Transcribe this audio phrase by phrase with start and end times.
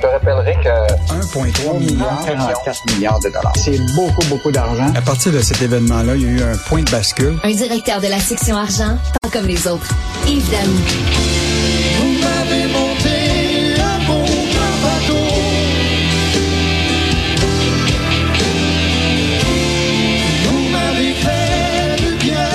[0.00, 3.52] Je te rappellerai que 1,3 milliard, 44 milliards de dollars.
[3.56, 4.90] c'est beaucoup, beaucoup d'argent.
[4.96, 7.38] À partir de cet événement-là, il y a eu un point de bascule.
[7.44, 9.86] Un directeur de la section argent, pas comme les autres.
[10.26, 10.70] Yves Daou.
[11.98, 15.26] Vous m'avez monté un bon grand bateau.
[20.44, 22.48] Vous m'avez fait du bien.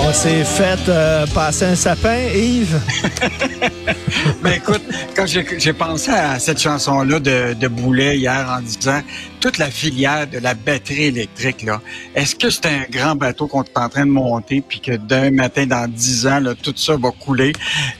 [0.00, 2.80] On s'est fait euh, passer un sapin, Yves.
[4.42, 4.82] Ben écoute,
[5.18, 9.00] quand j'ai pensé à cette chanson-là de, de Boulet hier en disant
[9.40, 11.80] toute la filière de la batterie électrique, là,
[12.14, 15.32] est-ce que c'est un grand bateau qu'on est en train de monter puis que d'un
[15.32, 17.52] matin dans dix ans, là, tout ça va couler?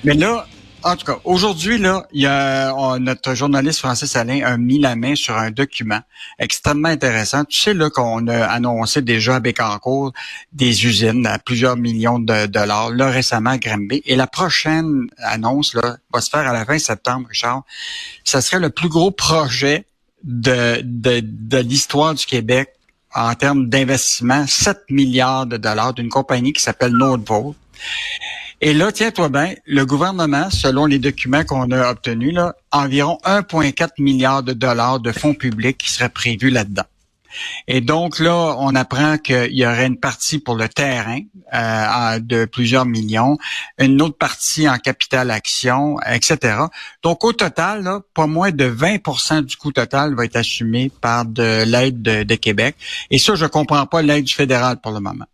[0.05, 0.47] Mais là,
[0.85, 5.15] en tout cas, aujourd'hui, là, il on- notre journaliste Francis Alain a mis la main
[5.15, 6.01] sur un document
[6.39, 7.45] extrêmement intéressant.
[7.45, 10.13] Tu sais là qu'on a annoncé déjà à Bécancourt
[10.53, 14.03] des usines à plusieurs millions de dollars, là récemment à Granby.
[14.07, 17.63] Et la prochaine annonce là, va se faire à la fin septembre, Richard.
[18.25, 19.85] Ça serait le plus gros projet
[20.23, 22.71] de, de, de l'histoire du Québec
[23.15, 27.57] en termes d'investissement, 7 milliards de dollars d'une compagnie qui s'appelle Nordvolt.
[28.61, 33.91] Et là, tiens-toi bien, le gouvernement, selon les documents qu'on a obtenus, là, environ 1,4
[33.99, 36.85] milliard de dollars de fonds publics qui seraient prévus là-dedans.
[37.69, 41.21] Et donc là, on apprend qu'il y aurait une partie pour le terrain
[41.55, 43.39] euh, de plusieurs millions,
[43.79, 46.57] une autre partie en capital action, etc.
[47.03, 51.65] Donc au total, pas moins de 20% du coût total va être assumé par de
[51.65, 52.77] l'aide de, de Québec.
[53.11, 55.27] Et ça, je comprends pas l'aide du fédéral pour le moment.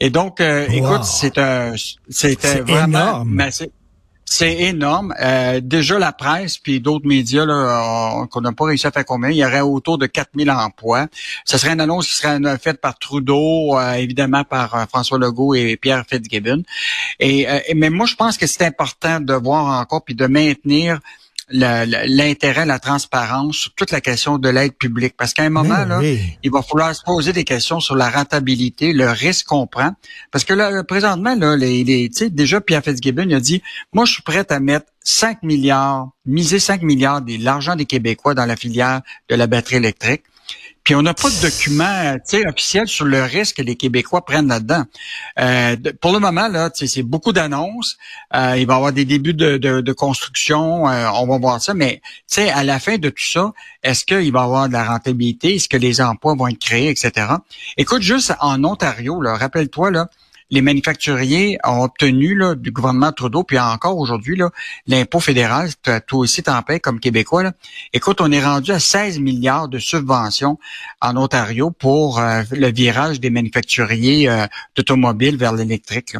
[0.00, 0.74] Et donc, euh, Wow.
[0.74, 1.74] écoute, c'est un,
[2.08, 3.28] c'était vraiment énorme.
[3.30, 3.68] massif.
[4.24, 5.12] C'est énorme.
[5.20, 9.04] Euh, déjà, la presse puis d'autres médias là, on- qu'on n'a pas réussi à faire
[9.04, 11.06] combien, il y aurait autour de 4000 emplois.
[11.44, 15.18] Ce serait une annonce qui serait euh, faite par Trudeau, euh, évidemment par euh, François
[15.18, 16.62] Legault et Pierre Fitzgibbon.
[17.20, 20.26] Et, euh, et- mais moi, je pense que c'est important de voir encore puis de
[20.26, 20.98] maintenir
[21.52, 25.14] l'intérêt, la transparence sur toute la question de l'aide publique.
[25.16, 26.20] Parce qu'à un moment, Mais là, oui.
[26.42, 29.92] il va falloir se poser des questions sur la rentabilité, le risque qu'on prend.
[30.30, 33.62] Parce que là, présentement, là, les, les, tu sais, déjà, Pierre Fitzgibbon il a dit,
[33.92, 38.34] moi, je suis prêt à mettre 5 milliards, miser 5 milliards de l'argent des Québécois
[38.34, 40.22] dans la filière de la batterie électrique.
[40.84, 42.16] Puis on n'a pas de document
[42.48, 44.84] officiel sur le risque que les Québécois prennent là-dedans.
[45.38, 47.96] Euh, pour le moment, là, c'est beaucoup d'annonces.
[48.34, 50.88] Euh, il va y avoir des débuts de, de, de construction.
[50.88, 51.74] euh, on va voir ça.
[51.74, 52.00] Mais
[52.52, 55.54] à la fin de tout ça, est-ce qu'il va y avoir de la rentabilité?
[55.54, 57.26] Est-ce que les emplois vont être créés, etc.
[57.76, 60.08] Écoute, juste en Ontario, là, rappelle-toi, là,
[60.52, 64.38] les manufacturiers ont obtenu du gouvernement Trudeau, puis encore aujourd'hui,
[64.86, 65.70] l'impôt fédéral,
[66.06, 67.42] toi aussi t'en payes comme Québécois.
[67.42, 67.52] Là.
[67.94, 70.58] Écoute, on est rendu à 16 milliards de subventions
[71.00, 74.46] en Ontario pour euh, le virage des manufacturiers euh,
[74.76, 76.16] d'automobiles vers l'électrique.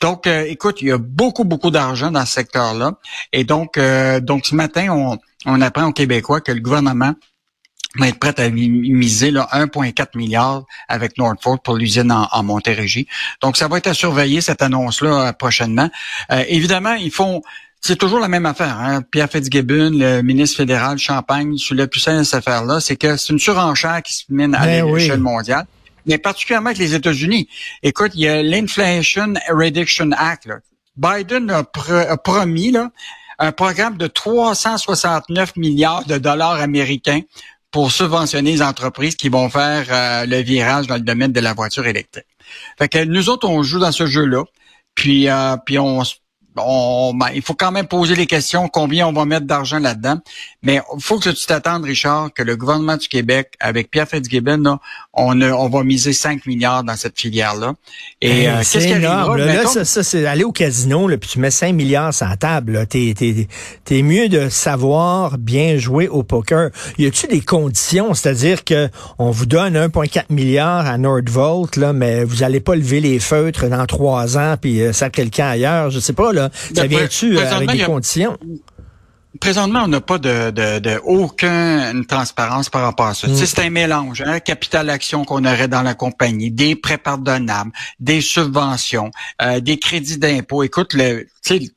[0.00, 2.94] Donc, euh, écoute, il y a beaucoup, beaucoup d'argent dans ce secteur-là.
[3.32, 3.78] Et donc,
[4.22, 7.14] donc ce matin, on, on apprend aux Québécois que le gouvernement
[7.96, 12.42] va être prêt à mi- miser là, 1,4 milliard avec Northfolk pour l'usine en, en
[12.42, 13.06] Montérégie.
[13.42, 15.90] Donc, ça va être à surveiller, cette annonce-là, euh, prochainement.
[16.30, 17.42] Euh, évidemment, ils font...
[17.82, 18.78] C'est toujours la même affaire.
[18.78, 19.00] Hein?
[19.10, 23.16] Pierre Fitzgibbon, le ministre fédéral Champagne, sur le plus simple de cette affaire-là, c'est que
[23.16, 25.00] c'est une surenchère qui se mène à Ben oui.
[25.00, 25.64] l'échelle mondiale,
[26.04, 27.48] mais particulièrement avec les États-Unis.
[27.82, 30.44] Écoute, il y a l'Inflation Reduction Act.
[30.44, 30.56] là.
[30.96, 32.90] Biden a, pr- a promis là,
[33.38, 37.22] un programme de 369 milliards de dollars américains
[37.70, 41.54] pour subventionner les entreprises qui vont faire euh, le virage dans le domaine de la
[41.54, 42.26] voiture électrique.
[42.78, 44.44] Fait que nous autres, on joue dans ce jeu-là.
[44.94, 46.16] Puis, euh, puis on, s-
[46.66, 50.18] on, ben, il faut quand même poser les questions, combien on va mettre d'argent là-dedans.
[50.62, 54.58] Mais il faut que tu t'attendes, Richard, que le gouvernement du Québec, avec Pierre Fitzgibbon,
[54.62, 54.78] là,
[55.14, 57.74] on, a- on va miser 5 milliards dans cette filière-là.
[58.20, 59.30] Et Hey, euh, c'est qu'est-ce qui énorme.
[59.40, 59.54] arrivera?
[59.62, 62.36] Là, ça, ça, c'est aller au casino, là, puis tu mets 5 milliards sur la
[62.36, 62.86] table.
[62.88, 63.48] T'es, t'es,
[63.84, 66.70] t'es mieux de savoir bien jouer au poker.
[66.98, 68.14] Y a-tu des conditions?
[68.14, 68.88] C'est-à-dire que
[69.18, 73.68] on vous donne 1,4 milliard à Nordvolt, là, mais vous allez pas lever les feutres
[73.68, 75.90] dans trois ans puis euh, ça quelqu'un ailleurs.
[75.90, 76.49] Je sais pas, là.
[76.52, 78.36] Ça Ben, vient-tu euh, avec des conditions?
[79.38, 83.28] Présentement, on n'a pas de, de, de aucune transparence par rapport à ça.
[83.28, 83.36] Mm.
[83.36, 88.20] C'est un mélange, hein, capital action qu'on aurait dans la compagnie, des prêts pardonnables, des
[88.22, 90.64] subventions, euh, des crédits d'impôt.
[90.64, 91.28] Écoute, le,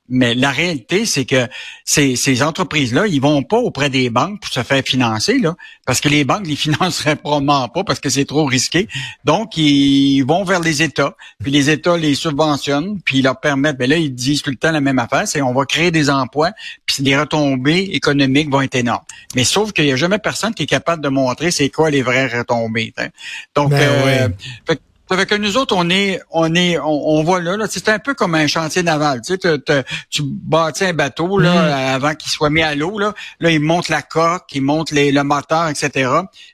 [0.09, 1.47] mais la réalité, c'est que
[1.85, 6.01] ces, ces entreprises-là, ils vont pas auprès des banques pour se faire financer, là, parce
[6.01, 8.88] que les banques les financeraient probablement pas parce que c'est trop risqué.
[9.25, 13.77] Donc, ils vont vers les États, puis les États les subventionnent, puis ils leur permettent,
[13.77, 16.09] mais là, ils disent tout le temps la même affaire, c'est on va créer des
[16.09, 16.51] emplois,
[16.88, 19.04] puis les retombées économiques vont être énormes.
[19.36, 22.01] Mais sauf qu'il y a jamais personne qui est capable de montrer c'est quoi les
[22.01, 22.94] vraies retombées.
[22.98, 23.07] hein.
[23.56, 24.34] Donc, Ben euh, oui.
[24.68, 26.86] fait que Ça fait que nous autres, on est, on est, on,
[27.19, 29.22] on voit là, là c'est un peu comme un chantier naval.
[29.22, 31.95] Tu sais, te- te- tu bâtis un bateau là Mm.
[31.95, 32.98] avant qu'il soit mis à l'eau.
[32.98, 36.10] Là, là, ils montent la coque, ils montent les, le moteur, etc.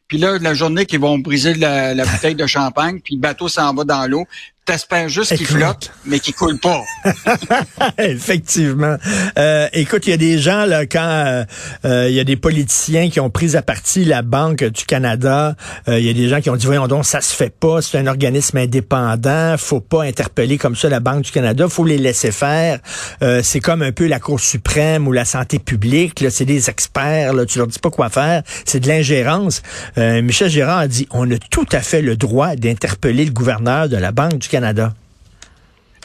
[0.08, 3.48] Puis là, la journée qu'ils vont briser la, la bouteille de champagne, puis le bateau
[3.48, 4.26] s'en va dans l'eau.
[4.70, 6.84] T'espères juste qu'il flotte, mais qu'il coule pas.
[7.98, 8.98] Effectivement.
[9.40, 11.44] Euh, écoute, il y a des gens là quand euh,
[11.86, 15.56] euh, il y a des politiciens qui ont pris à partie la Banque du Canada,
[15.88, 17.82] euh, il y a des gens qui ont dit voyons donc ça se fait pas,
[17.82, 21.98] c'est un organisme indépendant, faut pas interpeller comme ça la Banque du Canada, faut les
[21.98, 22.78] laisser faire.
[23.24, 26.70] Euh, c'est comme un peu la Cour suprême ou la santé publique, là, c'est des
[26.70, 29.64] experts, là, tu leur dis pas quoi faire, c'est de l'ingérence.
[29.98, 33.90] Euh, Michel Gérard a dit on a tout à fait le droit d'interpeller le gouverneur
[33.90, 34.59] de la Banque du Canada.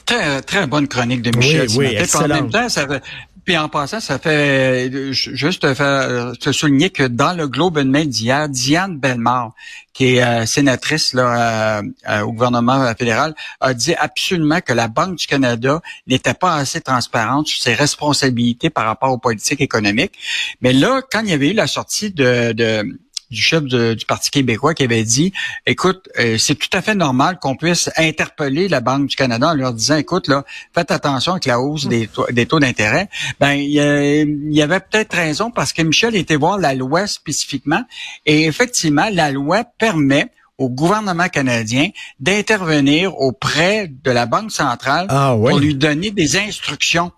[0.07, 1.67] Très, très bonne chronique de Michel.
[1.71, 1.97] Oui, oui.
[2.03, 3.03] Puis En même temps, ça fait,
[3.45, 7.79] puis en passant, ça fait ju- juste te, faire, te souligner que dans le Globe
[7.79, 9.53] and Mail d'hier, Diane Bellemare,
[9.95, 14.89] qui est euh, sénatrice là, euh, euh, au gouvernement fédéral, a dit absolument que la
[14.89, 20.13] Banque du Canada n'était pas assez transparente sur ses responsabilités par rapport aux politiques économiques.
[20.61, 22.99] Mais là, quand il y avait eu la sortie de, de
[23.31, 25.33] du chef de- du Parti québécois qui avait dit,
[25.67, 29.55] écoute, euh, c'est tout à fait normal qu'on puisse interpeller la Banque du Canada en
[29.55, 30.45] leur disant, écoute, là,
[30.75, 33.09] faites attention avec la hausse des taux, des taux d'intérêt.
[33.41, 37.83] Ben, il y, y avait peut-être raison parce que Michel était voir la loi spécifiquement
[38.27, 40.27] et effectivement, la loi permet
[40.57, 41.89] au gouvernement canadien
[42.21, 45.51] d'intervenir auprès de la Banque centrale Ah oui.
[45.51, 47.11] pour lui donner des instructions.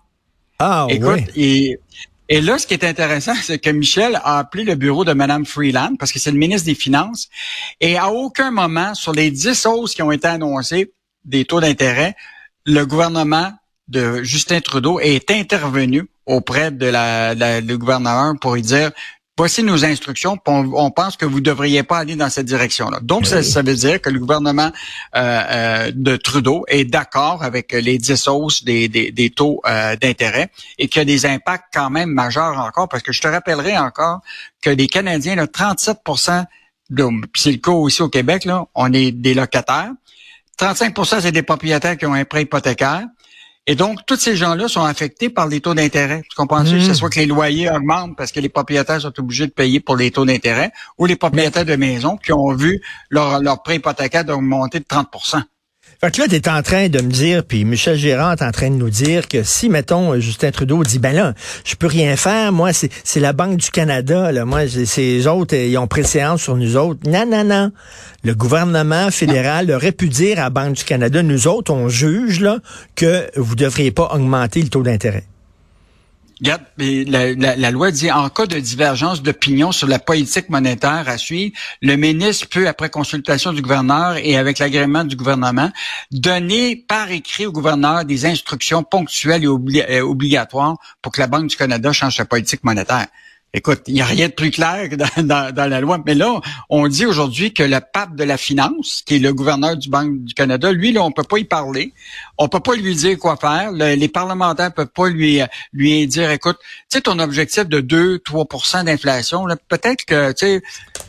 [0.59, 1.43] Ah Écoute, oui.
[1.43, 1.79] et,
[2.29, 5.45] et là, ce qui est intéressant, c'est que Michel a appelé le bureau de Mme
[5.45, 7.27] Freeland, parce que c'est le ministre des Finances,
[7.79, 10.91] et à aucun moment, sur les 10 hausses qui ont été annoncées
[11.25, 12.15] des taux d'intérêt,
[12.65, 13.51] le gouvernement
[13.87, 18.91] de Justin Trudeau est intervenu auprès de la, la- le gouvernement pour lui dire
[19.37, 22.99] voici nos instructions, on, on pense que vous devriez pas aller dans cette direction-là.
[23.01, 24.71] Donc, ça, ça veut dire que le gouvernement
[25.15, 29.95] euh, euh, de Trudeau est d'accord avec les 10 hausses des, des, des taux euh,
[29.95, 30.49] d'intérêt
[30.79, 33.77] et qu'il y a des impacts quand même majeurs encore, parce que je te rappellerai
[33.77, 34.21] encore
[34.61, 36.45] que les Canadiens, là, 37%
[36.89, 39.91] de, puis c'est le cas aussi au Québec, là, on est des locataires.
[40.59, 43.05] 35% c'est des propriétaires qui ont un prêt hypothécaire.
[43.69, 46.23] Et donc, tous ces gens-là sont affectés par les taux d'intérêt.
[46.29, 46.63] Tu comprends?
[46.63, 46.71] Mhm.
[46.71, 49.81] Que ce soit que les loyers augmentent parce que les propriétaires sont obligés de payer
[49.81, 53.75] pour les taux d'intérêt ou les propriétaires de maisons qui ont vu leur, leur prêt
[53.75, 55.09] hypothécaire augmenter de 30
[55.99, 58.51] Fait que là, tu es en train de me dire, puis Michel Gérard est en
[58.51, 61.33] train de nous dire que si, mettons, Justin Trudeau dit, ben là,
[61.65, 65.55] je peux rien faire, moi, c'est c'est la Banque du Canada, là, moi, ces autres,
[65.55, 66.99] euh, ils ont préséance sur nous autres.
[67.09, 67.71] Non, non, non.
[68.23, 72.41] Le gouvernement fédéral aurait pu dire à la Banque du Canada, nous autres, on juge,
[72.41, 72.59] là,
[72.93, 75.23] que vous devriez pas augmenter le taux d'intérêt.
[76.39, 81.55] Regarde, la, loi dit en cas de divergence d'opinion sur la politique monétaire à suivre,
[81.81, 85.71] le ministre peut, après consultation du gouverneur et avec l'agrément du gouvernement,
[86.11, 91.47] donner par écrit au gouverneur des instructions ponctuelles et euh, obligatoires pour que la Banque
[91.47, 93.07] du Canada change sa politique monétaire.
[93.57, 95.99] Écoute, il n'y a rien de plus clair que dans, dans- dans la loi.
[96.05, 96.39] Mais là,
[96.69, 100.23] on dit aujourd'hui que le pape de la finance, qui est le gouverneur du Banque
[100.23, 101.91] du Canada, lui, là, on peut pas y parler.
[102.37, 103.71] On peut pas lui dire quoi faire.
[103.71, 105.41] Le- les parlementaires peuvent pas lui
[105.73, 110.61] lui dire, écoute, tu sais, ton objectif de 2-3% d'inflation, peut-être que, tu sais,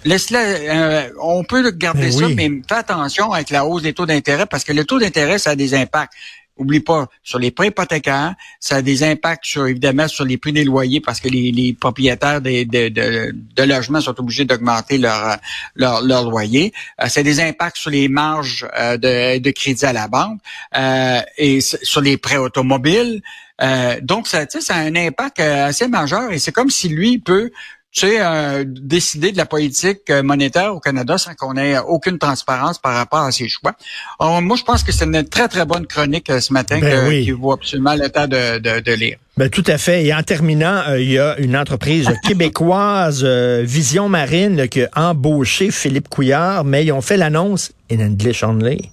[0.06, 2.34] laisse-le, euh, on peut garder Ben ça, oui.
[2.34, 5.50] mais fais attention avec la hausse des taux d'intérêt parce que le taux d'intérêt, ça
[5.50, 6.12] a des impacts.
[6.58, 10.52] Oublie pas, sur les prêts hypothécaires, ça a des impacts sur, évidemment, sur les prix
[10.52, 14.98] des loyers parce que les, les propriétaires des- de, de, de logements sont obligés d'augmenter
[14.98, 15.36] leur, euh,
[15.76, 16.72] leur, leur loyer.
[17.02, 20.40] Euh, ça a des impacts sur les marges euh, de, de crédit à la banque
[20.76, 23.22] euh, et sur les prêts automobiles.
[23.60, 27.18] Euh, donc, ça, ça a un impact euh, assez majeur et c'est comme si lui
[27.18, 27.50] peut
[27.90, 32.18] tu sais, euh, décider de la politique euh, monétaire au Canada sans qu'on ait aucune
[32.18, 33.72] transparence par rapport à ses choix.
[34.20, 36.90] Alors, moi, je pense que c'est une très, très bonne chronique euh, ce matin Ben
[37.04, 37.24] que- oui.
[37.24, 39.16] qui vaut absolument le temps de, de, de lire.
[39.38, 40.04] Ben, tout à fait.
[40.04, 44.88] Et en terminant, euh, il y a une entreprise québécoise, euh, Vision Marine, qui a
[45.10, 48.90] embauché Philippe Couillard, mais ils ont fait l'annonce in English only.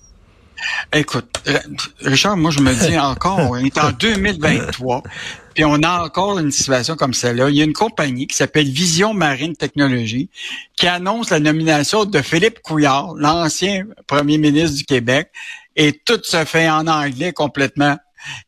[0.94, 1.28] Écoute,
[2.02, 5.04] Richard, moi, je me dis encore, on est en 2023,
[5.54, 7.50] puis on a encore une situation comme celle-là.
[7.50, 10.30] Il y a une compagnie qui s'appelle Vision Marine Technologie
[10.76, 15.30] qui annonce la nomination de Philippe Couillard, l'ancien premier ministre du Québec,
[15.76, 17.98] et tout se fait en anglais complètement.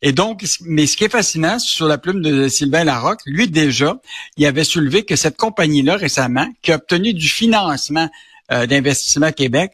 [0.02, 3.96] Et donc, mais ce qui est fascinant sur la plume de Sylvain Larocque, lui déjà,
[4.36, 8.08] il avait soulevé que cette compagnie-là récemment, qui a obtenu du financement
[8.50, 9.72] euh, d'investissement Québec,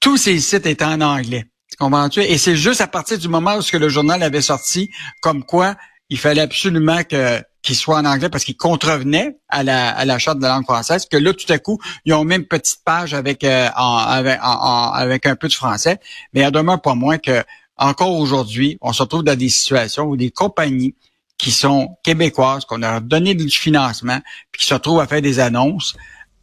[0.00, 1.46] tous ces sites étaient en anglais.
[2.16, 4.90] Et c'est juste à partir du moment où ce que le journal avait sorti,
[5.20, 5.76] comme quoi
[6.10, 10.18] il fallait absolument que qui soit en anglais parce qu'ils contrevenaient à la, à la
[10.18, 12.80] charte de la langue française, que là, tout à coup, ils ont même une petite
[12.84, 15.98] page avec, euh, avec, avec un peu de français.
[16.32, 17.42] Mais il en demeure pas moins que,
[17.78, 20.94] encore aujourd'hui, on se retrouve dans des situations où des compagnies
[21.38, 24.20] qui sont québécoises, qu'on a donné du financement,
[24.52, 25.96] puis qui se retrouvent à faire des annonces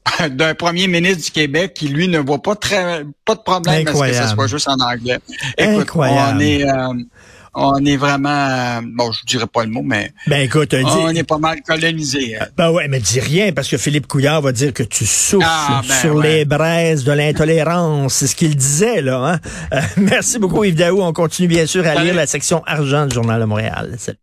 [0.32, 3.78] d'un premier ministre du Québec qui, lui, ne voit pas très pas de problème à
[3.80, 4.28] ce que Incroyable.
[4.28, 5.20] ça soit juste en anglais.
[5.58, 6.38] Écoute, Incroyable.
[6.38, 6.94] on est euh,
[7.54, 11.10] on est vraiment euh, bon, je dirais pas le mot, mais Ben écoute, dis- on
[11.10, 12.38] est pas mal colonisé.
[12.42, 12.46] euh.
[12.58, 15.82] Ben ouais, mais dis rien parce que Philippe Couillard va dire que tu souffles Ah,
[15.86, 16.28] ben sur ouais.
[16.38, 18.14] les braises de l'intolérance.
[18.14, 19.18] C'est ce qu'il disait, là.
[19.34, 19.40] Hein?
[19.74, 21.02] Euh, merci beaucoup, Yves Daou.
[21.02, 23.96] On continue bien sûr à lire la section argent du Journal de Montréal.
[23.98, 24.18] Salut.